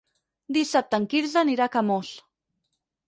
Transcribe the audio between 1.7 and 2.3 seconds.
Camós.